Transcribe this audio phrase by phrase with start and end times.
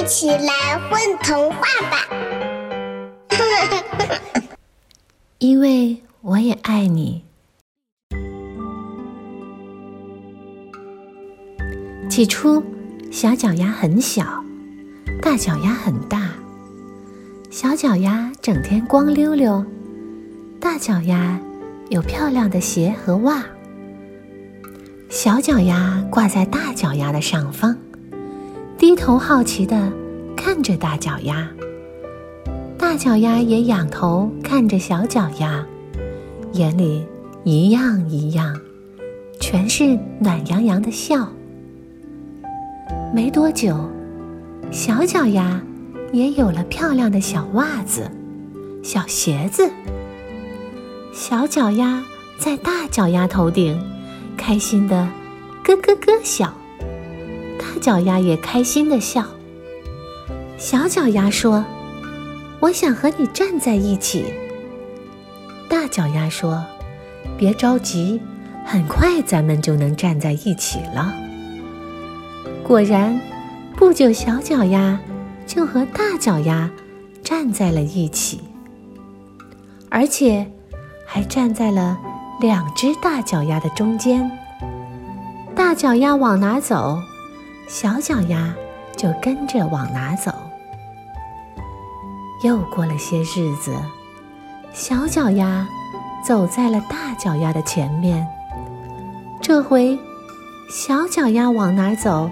[0.00, 2.08] 一起来混童话吧！
[5.38, 7.22] 因为我也爱你。
[12.08, 12.62] 起初，
[13.10, 14.42] 小脚丫很小，
[15.20, 16.30] 大脚丫很大。
[17.50, 19.64] 小脚丫整天光溜溜，
[20.58, 21.38] 大脚丫
[21.90, 23.44] 有漂亮的鞋和袜。
[25.10, 27.76] 小脚丫挂在大脚丫的上方，
[28.82, 29.92] 低头好奇的
[30.36, 31.48] 看着大脚丫。
[32.76, 35.64] 大脚丫也仰头看着小脚丫，
[36.54, 37.06] 眼里
[37.44, 38.60] 一样一样，
[39.38, 41.28] 全是暖洋洋的笑。
[43.14, 43.88] 没多久，
[44.72, 45.62] 小脚丫
[46.12, 48.10] 也有了漂亮的小袜子、
[48.82, 49.70] 小鞋子。
[51.12, 52.02] 小脚丫
[52.36, 53.80] 在大脚丫头顶。
[54.36, 55.08] 开心的
[55.62, 56.52] 咯咯咯笑，
[57.62, 59.24] 大脚丫也开心的笑。
[60.58, 61.64] 小脚丫说
[62.58, 64.24] ：“我想和你站在一起。”
[65.70, 66.64] 大脚丫说
[67.38, 68.20] ：“别着急，
[68.66, 71.14] 很快咱们就能站在一起了。”
[72.66, 73.20] 果然，
[73.76, 74.98] 不久小脚丫
[75.46, 76.68] 就和大脚丫
[77.22, 78.40] 站在了一起，
[79.88, 80.44] 而且
[81.06, 81.96] 还站在了。
[82.40, 84.28] 两只大脚丫的中间，
[85.54, 86.98] 大脚丫往哪走，
[87.72, 88.52] 小脚丫
[88.98, 90.30] 就跟着往哪走。
[92.44, 93.74] 又过了些日子，
[94.74, 95.66] 小脚丫
[96.22, 98.28] 走在了大脚丫的前面。
[99.40, 99.98] 这回，
[100.68, 102.30] 小脚丫往哪走，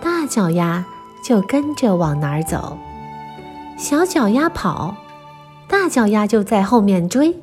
[0.00, 0.84] 大脚丫
[1.24, 2.78] 就跟着往哪走。
[3.76, 4.94] 小脚丫跑，
[5.66, 7.36] 大脚丫就在后面追。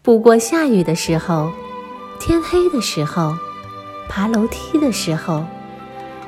[0.00, 1.50] 不过下雨的时候，
[2.20, 3.34] 天黑的时候，
[4.08, 5.44] 爬楼梯的时候，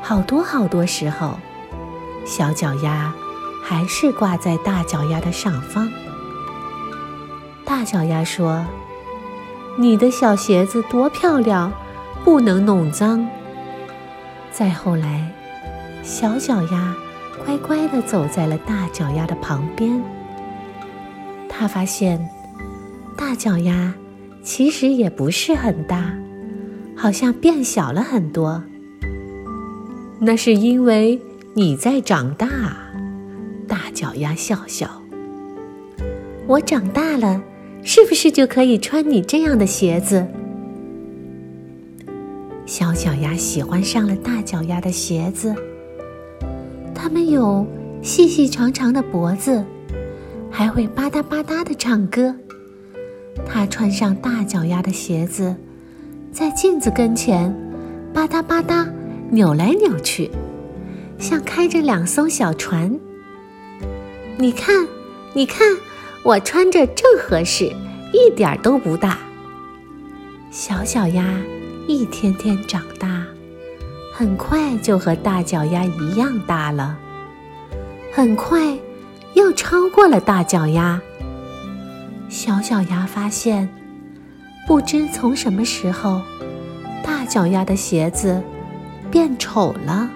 [0.03, 1.39] 好多好多时候，
[2.27, 3.12] 小脚丫
[3.62, 5.89] 还是挂在大脚丫的上方。
[7.64, 8.67] 大脚丫说
[9.79, 11.73] ：“你的小鞋子多漂亮，
[12.24, 13.27] 不能弄脏。”
[14.52, 15.30] 再后来，
[16.02, 16.95] 小脚丫
[17.46, 20.02] 乖乖地走在了大脚丫的旁边。
[21.48, 22.29] 他发现。
[23.14, 23.92] 大脚丫
[24.42, 26.12] 其实也不是很大，
[26.96, 28.64] 好像变小了很多。
[30.24, 31.20] 那是因为
[31.52, 32.48] 你在长大。
[33.66, 35.02] 大脚丫笑笑。
[36.46, 37.42] 我长大了，
[37.83, 40.24] 是不是就可以穿你这样的鞋子？
[42.66, 45.52] 小脚丫喜欢上了大脚丫的鞋子。
[46.94, 47.66] 它们有
[48.00, 49.64] 细细长长的脖子，
[50.52, 52.32] 还会吧嗒吧嗒的唱歌。
[53.44, 55.56] 它穿上大脚丫的鞋子，
[56.30, 57.52] 在镜子跟前
[58.14, 58.86] 吧嗒吧嗒
[59.34, 60.30] 扭来扭去，
[61.18, 63.00] 像开着两艘小船。
[64.36, 64.86] 你看，
[65.32, 65.66] 你看，
[66.22, 67.74] 我穿着正合适，
[68.12, 69.18] 一点都不大。
[70.50, 71.24] 小脚丫
[71.88, 73.24] 一天天长大，
[74.12, 76.98] 很快就和大脚丫一样大了，
[78.12, 78.76] 很快
[79.32, 81.00] 又超过了大脚丫。
[82.28, 83.66] 小脚丫发现，
[84.68, 86.20] 不知从什么时候，
[87.02, 88.42] 大脚丫的鞋子
[89.12, 90.08] 变丑了，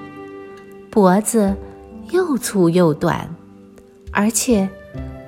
[0.91, 1.55] 脖子
[2.09, 3.29] 又粗又短，
[4.11, 4.67] 而且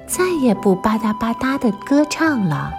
[0.07, 2.73] 再也不吧嗒吧嗒的歌唱了，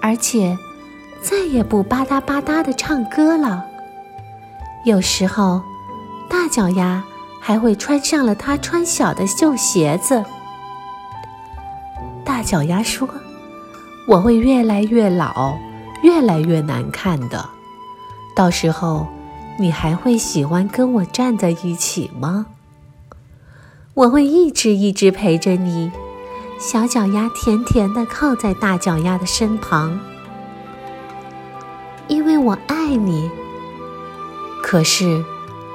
[0.00, 0.56] 而且
[1.20, 3.64] 再也不吧嗒吧嗒的唱歌了。
[4.84, 5.60] 有时候，
[6.30, 7.02] 大脚丫
[7.40, 10.24] 还会穿上了他穿小的旧鞋子。
[12.24, 13.08] 大脚丫说
[14.06, 15.58] ：“我会越来越老，
[16.04, 17.44] 越来越难看的。
[18.34, 19.06] 到时候，
[19.58, 22.46] 你还会喜欢跟我站在一起吗？
[23.94, 25.92] 我会一直一直陪着你。”
[26.58, 29.98] 小脚丫甜甜地靠在大脚丫的身旁，
[32.06, 33.28] 因为我爱你。
[34.62, 35.24] 可是，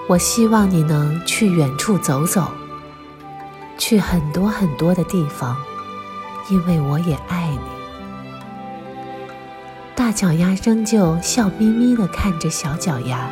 [0.08, 2.48] 我希望你能去远处走走，
[3.78, 5.58] 去很多很多的地方。
[6.50, 7.77] 因为我也爱你，
[9.98, 13.32] 大脚丫仍旧笑眯眯地看着小脚丫，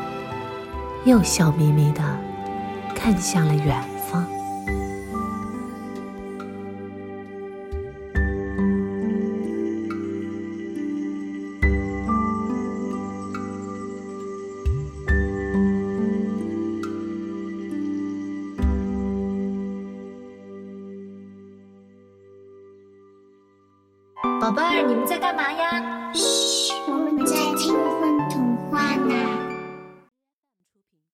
[1.06, 2.02] 又笑眯眯地
[2.96, 3.80] 看向了远
[24.46, 25.82] 宝贝儿你们在干嘛呀？
[26.14, 29.45] 嘘我们在听风童话呢。